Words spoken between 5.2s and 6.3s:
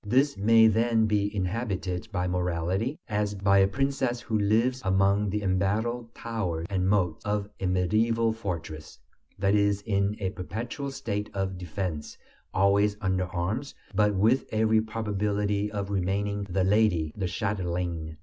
the embattled